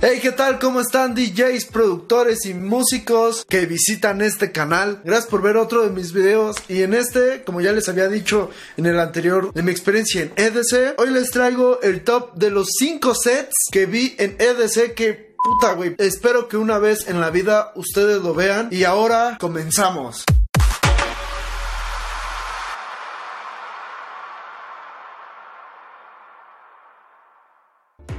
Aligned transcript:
Hey, 0.00 0.20
¿qué 0.22 0.30
tal? 0.30 0.60
¿Cómo 0.60 0.80
están 0.80 1.16
DJs, 1.16 1.64
productores 1.72 2.46
y 2.46 2.54
músicos 2.54 3.44
que 3.48 3.66
visitan 3.66 4.22
este 4.22 4.52
canal? 4.52 5.00
Gracias 5.02 5.26
por 5.28 5.42
ver 5.42 5.56
otro 5.56 5.82
de 5.82 5.90
mis 5.90 6.12
videos 6.12 6.54
y 6.68 6.84
en 6.84 6.94
este, 6.94 7.42
como 7.42 7.60
ya 7.60 7.72
les 7.72 7.88
había 7.88 8.06
dicho 8.06 8.48
en 8.76 8.86
el 8.86 9.00
anterior 9.00 9.52
de 9.52 9.62
mi 9.64 9.72
experiencia 9.72 10.22
en 10.22 10.32
EDC, 10.36 10.94
hoy 10.98 11.10
les 11.10 11.32
traigo 11.32 11.80
el 11.82 12.04
top 12.04 12.32
de 12.34 12.50
los 12.50 12.68
5 12.78 13.12
sets 13.12 13.54
que 13.72 13.86
vi 13.86 14.14
en 14.18 14.36
EDC 14.38 14.94
que 14.94 15.34
puta 15.36 15.72
güey, 15.72 15.96
espero 15.98 16.46
que 16.46 16.56
una 16.56 16.78
vez 16.78 17.08
en 17.08 17.20
la 17.20 17.30
vida 17.30 17.72
ustedes 17.74 18.22
lo 18.22 18.34
vean 18.34 18.68
y 18.70 18.84
ahora 18.84 19.36
comenzamos. 19.40 20.22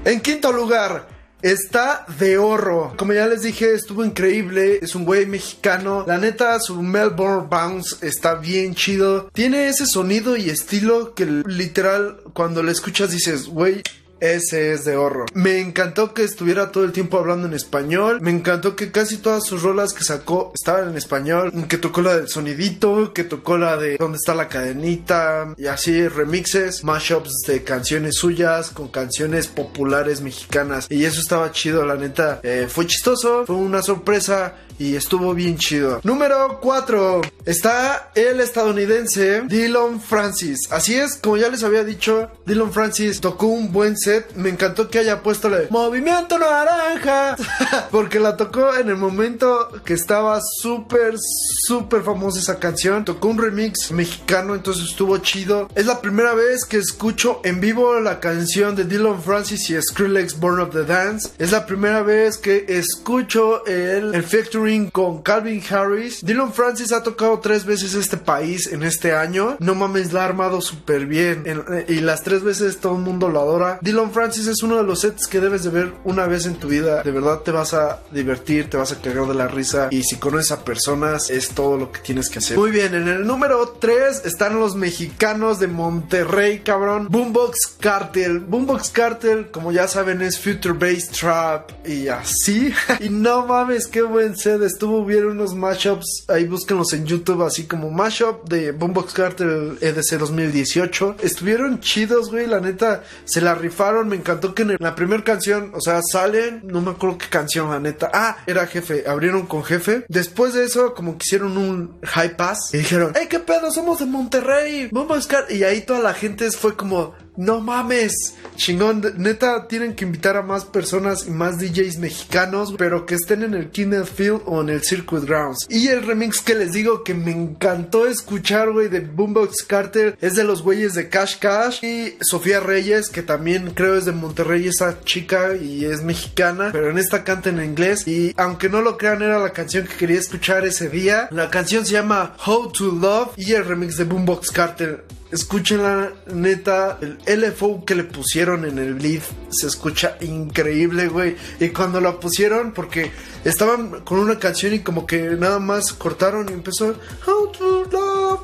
En 0.04 0.20
quinto 0.20 0.52
lugar, 0.52 1.19
Está 1.41 2.05
de 2.20 2.38
oro. 2.38 2.93
Como 2.98 3.13
ya 3.13 3.27
les 3.27 3.43
dije, 3.43 3.73
estuvo 3.73 4.03
increíble. 4.03 4.79
Es 4.81 4.93
un 4.95 5.05
güey 5.05 5.25
mexicano. 5.25 6.03
La 6.05 6.17
neta, 6.17 6.59
su 6.59 6.81
Melbourne 6.81 7.48
Bounce 7.49 8.05
está 8.05 8.35
bien 8.35 8.75
chido. 8.75 9.29
Tiene 9.34 9.70
ese 9.70 9.85
sonido 9.85 10.35
y 10.35 10.49
estilo 10.49 11.13
que 11.13 11.25
literal, 11.25 12.20
cuando 12.34 12.62
le 12.62 12.71
escuchas 12.73 13.12
dices, 13.12 13.48
güey, 13.48 13.81
ese 14.20 14.73
es 14.73 14.86
de 14.86 14.96
horror. 14.96 15.28
Me 15.34 15.59
encantó 15.59 16.14
que 16.14 16.23
estuviera 16.23 16.72
todo 16.72 16.84
el 16.84 16.91
tiempo 16.91 17.18
hablando 17.18 17.48
en 17.48 17.54
español. 17.54 18.20
Me 18.22 18.32
encantó 18.32 18.76
que 18.76 18.91
casi 18.91 19.18
todas 19.18 19.46
sus 19.46 19.64
rolas 19.64 19.94
que 19.94 20.04
sacó 20.04 20.52
estaban 20.54 20.90
en 20.90 20.98
español. 20.98 21.52
Que 21.68 21.77
tocó 21.77 22.02
la 22.02 22.16
del 22.16 22.27
sonidito, 22.27 23.13
que 23.13 23.24
tocó 23.24 23.58
la 23.58 23.77
de 23.77 23.98
dónde 23.98 24.18
está 24.18 24.36
la 24.36 24.48
cadenita. 24.50 25.54
Y 25.58 25.68
así 25.68 26.08
remixes, 26.08 26.84
mashups 26.84 27.44
de 27.48 27.63
canciones 27.63 28.16
suyas 28.16 28.70
con 28.70 28.90
canciones 28.90 29.48
populares 29.48 30.22
mexicanas. 30.22 30.88
Y 30.90 31.05
eso 31.05 31.20
estaba 31.20 31.52
chido, 31.52 31.86
la 31.86 31.96
neta. 31.96 32.40
Eh, 32.43 32.68
fue 32.70 32.88
chistoso, 32.88 33.46
fue 33.46 33.55
una 33.55 33.82
sorpresa 33.82 34.55
y 34.80 34.96
estuvo 34.96 35.34
bien 35.34 35.58
chido. 35.58 35.99
Número 36.04 36.60
4. 36.62 37.22
Está 37.46 38.12
el 38.16 38.40
estadounidense 38.40 39.41
Dylan 39.41 39.99
Francis. 39.99 40.71
Así 40.71 40.96
es, 40.96 41.18
como 41.18 41.38
ya 41.38 41.49
les 41.49 41.63
había 41.63 41.84
dicho, 41.84 42.32
Dylan 42.46 42.71
Francis 42.71 43.20
tocó 43.20 43.48
un 43.48 43.71
buen 43.71 43.98
set. 43.98 44.34
Me 44.36 44.49
encantó 44.49 44.90
que 44.90 44.99
haya 44.99 45.21
puesto 45.21 45.49
el 45.49 45.70
Movimiento 45.70 46.40
Naranja. 46.40 47.36
Porque 47.91 48.20
la 48.20 48.38
tocó 48.38 48.74
en 48.76 48.90
el 48.90 48.96
momento 48.96 49.70
que 49.84 49.94
estaba 49.94 50.40
súper, 50.41 51.16
súper 51.18 52.02
famosa 52.04 52.40
esa 52.40 52.60
canción. 52.60 53.04
Tocó 53.04 53.27
un 53.27 53.38
remix 53.38 53.91
mexicano, 53.91 54.55
entonces 54.55 54.86
estuvo 54.86 55.18
chido. 55.18 55.68
Es 55.76 55.86
la 55.86 55.99
primera 55.99 56.34
vez 56.34 56.64
que 56.64 56.77
escucho 56.77 57.41
en 57.43 57.60
vivo 57.60 57.99
la 57.99 58.21
canción 58.21 58.76
de 58.76 58.86
Dylan 58.86 59.21
Francis 59.21 59.70
y 59.70 59.82
Skrillex 59.82 60.40
Born 60.40 60.62
of 60.62 60.71
the 60.71 60.86
Dance. 60.86 61.32
Es 61.38 61.52
la 61.52 61.66
primera 61.66 62.02
vez 62.02 62.38
que 62.38 62.66
escucho 62.70 63.66
el, 63.66 64.16
el 64.16 64.24
Factory 64.24 64.69
con 64.91 65.22
Calvin 65.23 65.63
Harris. 65.67 66.23
Dylan 66.23 66.53
Francis 66.53 66.91
ha 66.91 67.01
tocado 67.01 67.39
tres 67.39 67.66
veces 67.66 67.95
este 67.95 68.17
país 68.17 68.72
en 68.72 68.84
este 68.84 69.13
año. 69.13 69.57
No 69.59 69.73
mames, 69.73 70.13
la 70.13 70.22
ha 70.22 70.25
armado 70.25 70.62
súper 70.62 71.07
bien. 71.07 71.44
y 71.88 72.01
las 72.01 72.23
tres 72.23 72.44
veces 72.44 72.78
todo 72.78 72.95
el 72.95 73.01
mundo 73.01 73.29
lo 73.29 73.40
adora. 73.40 73.79
Dylan 73.81 74.12
Francis 74.12 74.47
es 74.47 74.62
uno 74.62 74.78
de 74.78 74.84
los 74.84 75.01
sets 75.01 75.25
que 75.25 75.40
debes 75.40 75.63
de 75.63 75.72
ver 75.72 75.94
una 76.03 76.28
vez 76.28 76.45
en 76.45 76.56
tu 76.56 76.67
vida. 76.67 77.01
De 77.01 77.12
verdad 77.12 77.40
te 77.40 77.51
vas 77.51 77.73
a 77.73 78.03
divertir, 78.12 78.69
te 78.69 78.78
vas 78.78 78.91
a 78.91 79.01
cagar 79.01 79.28
de 79.28 79.34
la 79.34 79.47
risa. 79.47 79.88
Y 79.90 80.03
si 80.03 80.17
conoces 80.17 80.51
a 80.51 80.63
personas, 80.63 81.31
es 81.31 81.50
todo 81.50 81.78
lo 81.78 81.91
que 81.91 82.01
tienes 82.01 82.29
que 82.29 82.40
hacer. 82.40 82.57
Muy 82.57 82.69
bien, 82.72 82.94
en 82.94 83.07
el 83.07 83.25
número 83.25 83.78
3 83.79 84.22
están 84.25 84.59
los 84.59 84.75
mexicanos 84.75 85.59
de 85.59 85.67
Monterrey, 85.67 86.59
cabrón. 86.59 87.07
Boombox 87.09 87.78
Cartel. 87.79 88.40
Boombox 88.40 88.91
Cartel, 88.91 89.50
como 89.50 89.72
ya 89.72 89.88
saben, 89.88 90.22
es 90.22 90.40
Future 90.40 90.73
Bass 90.73 91.07
Trap 91.09 91.88
y 91.88 92.07
así. 92.07 92.72
y 93.00 93.09
no 93.09 93.47
mames, 93.47 93.88
qué 93.88 94.03
buen 94.03 94.38
set 94.38 94.59
estuvo, 94.66 95.00
hubieron 95.00 95.31
unos 95.31 95.56
mashups, 95.56 96.25
ahí 96.28 96.46
búsquenlos 96.46 96.94
en 96.94 97.06
YouTube, 97.06 97.44
así 97.44 97.66
como 97.66 97.90
mashup 97.90 98.47
de 98.47 98.72
Boombox 98.72 99.14
Carter 99.14 99.78
EDC 99.81 100.18
2018. 100.18 101.18
Estuvieron 101.22 101.80
chidos, 101.80 102.30
güey, 102.30 102.47
la 102.47 102.59
neta, 102.59 103.03
se 103.25 103.42
la 103.42 103.56
rifaron, 103.56 104.08
me 104.08 104.16
encantó 104.16 104.53
que 104.53 104.64
en 104.64 104.78
la 104.80 104.96
primera 104.96 105.24
canción, 105.24 105.72
o 105.74 105.81
sea, 105.81 106.02
salen, 106.02 106.62
no 106.66 106.81
me 106.81 106.92
acuerdo 106.92 107.18
qué 107.18 107.28
canción, 107.30 107.70
la 107.70 107.80
neta. 107.80 108.09
Ah, 108.14 108.38
era 108.47 108.68
jefe, 108.68 109.03
abrieron 109.08 109.46
con 109.46 109.64
jefe. 109.64 110.06
Después 110.08 110.53
de 110.53 110.66
eso, 110.66 110.94
como 110.94 111.18
que 111.18 111.26
hicieron 111.26 111.58
un 111.58 112.00
high 112.03 112.36
pass 112.36 112.74
y 112.74 112.78
dijeron, 112.78 113.14
hey, 113.16 113.28
qué 113.30 113.40
pedo, 113.40 113.72
somos 113.72 114.00
de 114.00 114.06
Monterrey, 114.06 114.90
Boombox 114.91 115.28
Cartel. 115.28 115.58
Y 115.58 115.64
ahí 115.64 115.81
toda 115.81 116.00
la 116.00 116.14
gente 116.14 116.50
fue 116.52 116.76
como, 116.76 117.14
no 117.40 117.62
mames, 117.62 118.36
chingón, 118.58 119.02
neta, 119.16 119.66
tienen 119.66 119.96
que 119.96 120.04
invitar 120.04 120.36
a 120.36 120.42
más 120.42 120.66
personas 120.66 121.26
y 121.26 121.32
más 121.32 121.58
DJs 121.58 121.98
mexicanos, 122.00 122.76
pero 122.78 123.06
que 123.06 123.16
estén 123.16 123.44
en 123.44 123.54
el 123.54 123.70
Kindle 123.70 124.04
Field 124.04 124.42
o 124.46 124.60
en 124.60 124.68
el 124.68 124.84
Circuit 124.84 125.24
Grounds. 125.24 125.66
Y 125.70 125.88
el 125.88 126.06
remix 126.06 126.42
que 126.42 126.54
les 126.54 126.74
digo 126.74 127.02
que 127.02 127.14
me 127.14 127.32
encantó 127.32 128.08
escuchar, 128.08 128.74
güey, 128.74 128.90
de 128.90 129.00
Boombox 129.00 129.64
Carter, 129.64 130.18
es 130.20 130.36
de 130.36 130.44
los 130.44 130.64
güeyes 130.64 130.96
de 130.96 131.08
Cash 131.08 131.38
Cash 131.40 131.82
y 131.82 132.18
Sofía 132.20 132.60
Reyes, 132.60 133.08
que 133.08 133.24
también 133.24 133.72
creo 133.74 133.96
es 133.96 134.04
de 134.04 134.12
Monterrey, 134.12 134.68
esa 134.68 135.00
chica 135.06 135.56
y 135.56 135.86
es 135.86 136.04
mexicana, 136.04 136.72
pero 136.74 136.90
en 136.90 136.98
esta 136.98 137.24
canta 137.24 137.52
en 137.52 137.64
inglés. 137.64 138.06
Y 138.06 138.34
aunque 138.36 138.68
no 138.68 138.82
lo 138.82 138.98
crean, 138.98 139.22
era 139.22 139.40
la 139.40 139.54
canción 139.54 139.88
que 139.88 139.96
quería 139.96 140.20
escuchar 140.20 140.66
ese 140.66 140.90
día. 140.90 141.30
La 141.32 141.50
canción 141.50 141.86
se 141.86 141.94
llama 141.94 142.36
How 142.46 142.70
to 142.74 142.92
Love 142.92 143.30
y 143.38 143.54
el 143.54 143.64
remix 143.64 143.96
de 143.96 144.04
Boombox 144.04 144.52
Carter 144.52 145.06
Escuchen 145.31 145.84
la 145.84 146.12
neta, 146.34 146.97
el 147.01 147.19
LFO 147.41 147.85
que 147.85 147.94
le 147.94 148.03
pusieron 148.03 148.66
en 148.66 148.79
el 148.79 148.97
lead 148.97 149.22
se 149.50 149.67
escucha 149.67 150.17
increíble, 150.22 151.07
güey. 151.07 151.35
Y 151.59 151.69
cuando 151.69 152.01
la 152.01 152.19
pusieron, 152.19 152.72
porque 152.73 153.12
estaban 153.44 154.01
con 154.01 154.19
una 154.19 154.40
canción 154.40 154.73
y 154.73 154.79
como 154.79 155.06
que 155.06 155.22
nada 155.22 155.59
más 155.59 155.94
cortaron 155.94 156.50
y 156.50 156.53
empezó 156.53 156.95
How 157.28 157.51
to 157.51 157.85
love. 157.91 158.40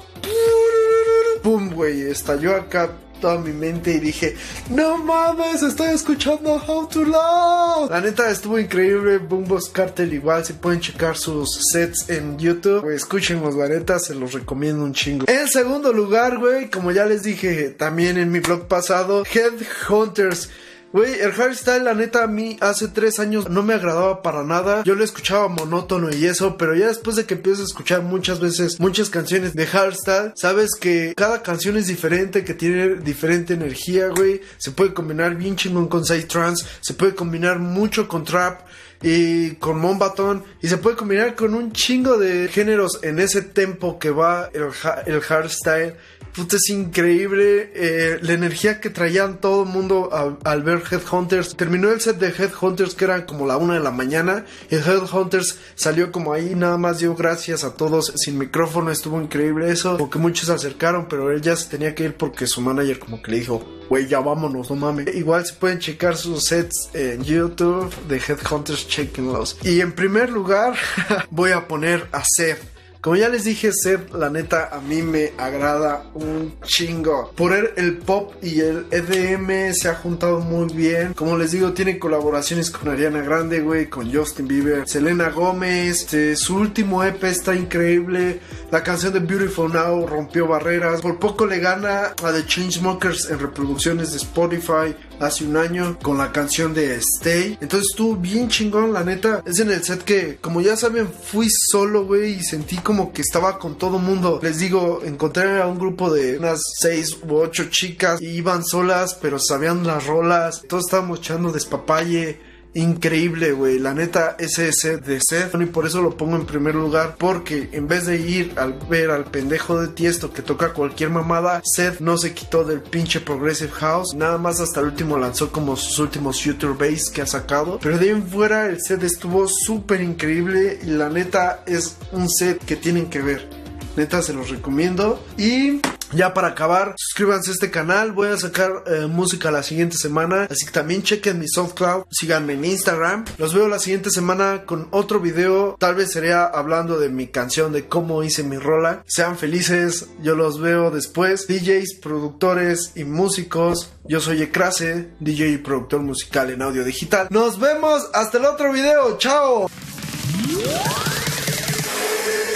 Pum, 1.41 1.71
güey, 1.71 2.01
estalló 2.01 2.55
acá 2.55 2.91
toda 3.25 3.39
mi 3.39 3.53
mente 3.53 3.91
y 3.95 3.99
dije, 3.99 4.35
no 4.69 4.99
mames, 4.99 5.63
estoy 5.63 5.95
escuchando 5.95 6.61
How 6.67 6.87
to 6.87 7.03
Love. 7.03 7.89
La 7.89 7.99
neta 7.99 8.29
estuvo 8.29 8.59
increíble, 8.59 9.17
Boombox 9.17 9.69
Cartel 9.69 10.13
igual, 10.13 10.45
si 10.45 10.53
pueden 10.53 10.79
checar 10.79 11.17
sus 11.17 11.49
sets 11.71 12.07
en 12.11 12.37
YouTube, 12.37 12.81
güey, 12.81 12.95
escúchenlos, 12.95 13.55
la 13.55 13.67
neta, 13.67 13.97
se 13.97 14.13
los 14.13 14.33
recomiendo 14.33 14.83
un 14.83 14.93
chingo. 14.93 15.25
En 15.27 15.47
segundo 15.47 15.91
lugar, 15.91 16.37
güey, 16.37 16.69
como 16.69 16.91
ya 16.91 17.07
les 17.07 17.23
dije 17.23 17.71
también 17.71 18.19
en 18.19 18.31
mi 18.31 18.41
blog 18.41 18.67
pasado, 18.67 19.23
Headhunters. 19.25 20.51
Güey, 20.95 21.19
el 21.19 21.33
hardstyle, 21.33 21.83
la 21.83 21.93
neta, 21.93 22.23
a 22.23 22.27
mí 22.27 22.55
hace 22.61 22.87
tres 22.87 23.19
años 23.19 23.49
no 23.49 23.63
me 23.63 23.73
agradaba 23.73 24.21
para 24.21 24.45
nada. 24.45 24.81
Yo 24.85 24.95
lo 24.95 25.03
escuchaba 25.03 25.49
monótono 25.49 26.09
y 26.09 26.25
eso, 26.25 26.55
pero 26.55 26.73
ya 26.73 26.87
después 26.87 27.17
de 27.17 27.25
que 27.25 27.33
empiezas 27.33 27.59
a 27.59 27.65
escuchar 27.65 28.01
muchas 28.01 28.39
veces 28.39 28.79
muchas 28.79 29.09
canciones 29.09 29.53
de 29.55 29.67
hardstyle, 29.67 30.31
sabes 30.37 30.69
que 30.79 31.13
cada 31.13 31.43
canción 31.43 31.75
es 31.75 31.87
diferente, 31.87 32.45
que 32.45 32.53
tiene 32.53 32.95
diferente 32.95 33.55
energía, 33.55 34.07
güey. 34.07 34.39
Se 34.55 34.71
puede 34.71 34.93
combinar 34.93 35.35
bien 35.35 35.57
chingón 35.57 35.89
con 35.89 36.05
side 36.05 36.27
trance, 36.27 36.65
se 36.79 36.93
puede 36.93 37.13
combinar 37.13 37.59
mucho 37.59 38.07
con 38.07 38.23
trap 38.23 38.61
y 39.01 39.51
con 39.55 39.77
Mombaton 39.79 40.45
y 40.61 40.69
se 40.69 40.77
puede 40.77 40.95
combinar 40.95 41.35
con 41.35 41.55
un 41.55 41.73
chingo 41.73 42.17
de 42.17 42.47
géneros 42.47 42.99
en 43.01 43.19
ese 43.19 43.41
tempo 43.41 43.99
que 43.99 44.11
va 44.11 44.49
el, 44.53 44.69
el 45.07 45.19
hardstyle 45.19 45.95
Puta, 46.35 46.57
es 46.57 46.69
increíble 46.69 47.71
eh, 47.73 48.19
la 48.21 48.33
energía 48.33 48.81
que 48.81 48.89
traían 48.89 49.39
todo 49.39 49.63
el 49.63 49.69
mundo 49.69 50.09
al, 50.43 50.63
ver 50.63 50.83
Headhunters. 50.91 51.55
Terminó 51.55 51.89
el 51.91 52.01
set 52.01 52.17
de 52.17 52.27
Headhunters 52.27 52.93
que 52.93 53.05
eran 53.05 53.25
como 53.25 53.47
la 53.47 53.55
una 53.55 53.75
de 53.75 53.79
la 53.79 53.91
mañana. 53.91 54.45
Y 54.69 54.75
Headhunters 54.75 55.57
salió 55.75 56.11
como 56.11 56.33
ahí, 56.33 56.53
nada 56.53 56.77
más 56.77 56.99
dio 56.99 57.15
gracias 57.15 57.63
a 57.63 57.75
todos 57.75 58.11
sin 58.17 58.37
micrófono. 58.37 58.91
Estuvo 58.91 59.21
increíble 59.21 59.71
eso. 59.71 59.95
Porque 59.97 60.19
muchos 60.19 60.47
se 60.47 60.53
acercaron, 60.53 61.07
pero 61.07 61.31
él 61.31 61.41
ya 61.41 61.55
se 61.55 61.69
tenía 61.69 61.95
que 61.95 62.03
ir 62.03 62.15
porque 62.15 62.47
su 62.47 62.59
manager 62.59 62.99
como 62.99 63.21
que 63.21 63.31
le 63.31 63.37
dijo, 63.37 63.65
güey, 63.87 64.05
ya 64.07 64.19
vámonos, 64.19 64.69
no 64.69 64.75
mames. 64.75 65.15
Igual 65.15 65.45
se 65.45 65.53
pueden 65.53 65.79
checar 65.79 66.17
sus 66.17 66.43
sets 66.43 66.89
en 66.93 67.23
YouTube 67.23 67.95
de 68.09 68.17
Headhunters, 68.17 68.89
chequenlos. 68.89 69.57
Y 69.63 69.79
en 69.79 69.93
primer 69.93 70.29
lugar, 70.29 70.75
voy 71.29 71.51
a 71.51 71.65
poner 71.65 72.09
a 72.11 72.23
Seth. 72.25 72.74
Como 73.05 73.17
ya 73.17 73.29
les 73.29 73.43
dije, 73.43 73.69
Seth, 73.71 74.15
la 74.15 74.31
neta, 74.31 74.69
a 74.71 74.81
mí 74.81 75.03
me 75.03 75.33
agrada 75.37 76.09
un 76.15 76.55
chingo. 76.63 77.31
Por 77.35 77.53
él, 77.53 77.69
el 77.77 77.97
pop 77.99 78.33
y 78.41 78.61
el 78.61 78.87
EDM 78.89 79.75
se 79.75 79.89
ha 79.89 79.93
juntado 79.93 80.39
muy 80.39 80.73
bien. 80.73 81.13
Como 81.13 81.37
les 81.37 81.51
digo, 81.51 81.71
tiene 81.73 81.99
colaboraciones 81.99 82.71
con 82.71 82.89
Ariana 82.89 83.21
Grande, 83.21 83.59
güey, 83.59 83.91
con 83.91 84.11
Justin 84.11 84.47
Bieber, 84.47 84.87
Selena 84.87 85.29
Gómez. 85.29 86.01
Este, 86.01 86.35
su 86.35 86.55
último 86.55 87.03
EP 87.03 87.23
está 87.25 87.53
increíble. 87.53 88.39
La 88.71 88.81
canción 88.81 89.13
de 89.13 89.19
Beautiful 89.19 89.71
Now 89.71 90.07
rompió 90.07 90.47
barreras. 90.47 91.01
Por 91.01 91.19
poco 91.19 91.45
le 91.45 91.59
gana 91.59 92.15
a 92.23 92.31
The 92.31 92.43
Chainsmokers 92.47 93.29
en 93.29 93.37
reproducciones 93.37 94.13
de 94.13 94.17
Spotify 94.17 94.95
hace 95.19 95.45
un 95.45 95.57
año 95.57 95.97
con 96.01 96.17
la 96.17 96.31
canción 96.31 96.73
de 96.73 96.95
Stay. 96.95 97.57
Entonces 97.61 97.89
estuvo 97.91 98.15
bien 98.15 98.49
chingón, 98.49 98.93
la 98.93 99.03
neta. 99.03 99.43
Es 99.45 99.59
en 99.59 99.71
el 99.71 99.83
set 99.83 100.03
que, 100.03 100.37
como 100.37 100.61
ya 100.61 100.75
saben, 100.75 101.07
fui 101.07 101.47
solo, 101.49 102.05
güey, 102.05 102.33
y 102.33 102.43
sentí 102.43 102.77
como 102.77 103.11
que 103.11 103.21
estaba 103.21 103.57
con 103.59 103.77
todo 103.77 103.99
mundo. 103.99 104.39
Les 104.41 104.59
digo, 104.59 105.01
encontré 105.03 105.61
a 105.61 105.67
un 105.67 105.79
grupo 105.79 106.13
de 106.13 106.37
unas 106.37 106.61
seis 106.79 107.17
u 107.27 107.35
ocho 107.35 107.65
chicas 107.69 108.21
y 108.21 108.27
iban 108.27 108.63
solas, 108.63 109.17
pero 109.21 109.39
sabían 109.39 109.85
las 109.85 110.05
rolas. 110.05 110.63
Todos 110.67 110.85
estábamos 110.85 111.19
echando 111.19 111.51
despapalle 111.51 112.54
increíble, 112.75 113.53
güey. 113.53 113.79
La 113.79 113.93
neta, 113.93 114.35
ese 114.37 114.71
set 114.71 115.03
de 115.03 115.19
Seth. 115.19 115.55
Y 115.59 115.65
por 115.65 115.87
eso 115.87 116.01
lo 116.01 116.15
pongo 116.15 116.35
en 116.35 116.45
primer 116.45 116.75
lugar. 116.75 117.15
Porque 117.17 117.69
en 117.71 117.87
vez 117.87 118.05
de 118.05 118.17
ir 118.17 118.53
al 118.57 118.73
ver 118.87 119.09
al 119.09 119.25
pendejo 119.25 119.81
de 119.81 119.87
Tiesto 119.87 120.31
que 120.31 120.43
toca 120.43 120.73
cualquier 120.73 121.09
mamada, 121.09 121.61
Seth 121.65 121.99
no 121.99 122.17
se 122.17 122.33
quitó 122.33 122.63
del 122.63 122.81
pinche 122.81 123.19
Progressive 123.19 123.71
House. 123.71 124.13
Nada 124.13 124.37
más 124.37 124.59
hasta 124.59 124.81
el 124.81 124.87
último 124.87 125.17
lanzó 125.17 125.51
como 125.51 125.75
sus 125.75 125.97
últimos 125.97 126.43
Future 126.43 126.73
Bass 126.73 127.09
que 127.09 127.21
ha 127.21 127.25
sacado. 127.25 127.79
Pero 127.81 127.97
de 127.97 128.05
ahí 128.05 128.11
en 128.11 128.27
fuera, 128.27 128.67
el 128.67 128.81
set 128.81 129.01
estuvo 129.03 129.47
súper 129.47 130.01
increíble. 130.01 130.79
Y 130.83 130.87
la 130.87 131.09
neta, 131.09 131.63
es 131.65 131.97
un 132.11 132.29
set 132.29 132.63
que 132.63 132.75
tienen 132.75 133.07
que 133.09 133.21
ver. 133.21 133.49
Neta, 133.95 134.21
se 134.21 134.33
los 134.33 134.49
recomiendo. 134.49 135.23
Y 135.37 135.79
ya 136.15 136.33
para 136.33 136.49
acabar, 136.49 136.95
suscríbanse 136.97 137.51
a 137.51 137.53
este 137.53 137.71
canal. 137.71 138.11
Voy 138.11 138.29
a 138.29 138.37
sacar 138.37 138.83
eh, 138.87 139.07
música 139.07 139.51
la 139.51 139.63
siguiente 139.63 139.97
semana. 139.97 140.47
Así 140.49 140.65
que 140.65 140.71
también 140.71 141.03
chequen 141.03 141.39
mi 141.39 141.47
SoundCloud. 141.47 142.05
Síganme 142.09 142.53
en 142.53 142.65
Instagram. 142.65 143.25
Los 143.37 143.53
veo 143.53 143.67
la 143.67 143.79
siguiente 143.79 144.09
semana 144.09 144.63
con 144.65 144.87
otro 144.91 145.19
video. 145.19 145.75
Tal 145.79 145.95
vez 145.95 146.11
sería 146.11 146.45
hablando 146.45 146.99
de 146.99 147.09
mi 147.09 147.27
canción, 147.27 147.73
de 147.73 147.87
cómo 147.87 148.23
hice 148.23 148.43
mi 148.43 148.57
rola. 148.57 149.03
Sean 149.07 149.37
felices. 149.37 150.07
Yo 150.21 150.35
los 150.35 150.59
veo 150.59 150.91
después. 150.91 151.47
DJs, 151.47 151.99
productores 152.01 152.91
y 152.95 153.03
músicos. 153.03 153.89
Yo 154.05 154.21
soy 154.21 154.41
Ecrase, 154.41 155.09
DJ 155.19 155.49
y 155.49 155.57
productor 155.57 156.01
musical 156.01 156.49
en 156.49 156.61
audio 156.61 156.83
digital. 156.83 157.27
Nos 157.29 157.59
vemos 157.59 158.07
hasta 158.13 158.37
el 158.37 158.45
otro 158.45 158.71
video. 158.71 159.17
Chao. 159.17 159.69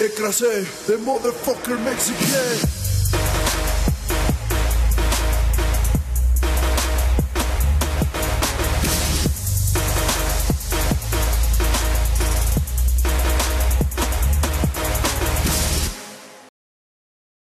Ecrasé, 0.01 0.65
the 0.88 0.97
motherfucker 0.97 1.77
Mexican. 1.79 2.78